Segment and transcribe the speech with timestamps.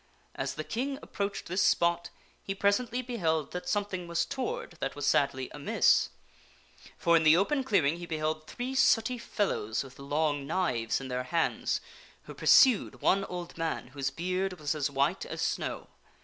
[0.33, 2.09] As the King approached this spot,
[2.41, 6.09] he presently beheld that something was toward that was sadly amiss.
[6.97, 11.25] For, in the open clearing, he beheld three sooty fellows with long knives in their
[11.25, 11.81] hands,
[12.23, 15.85] who pursued one old man, whose beard was as white as snow.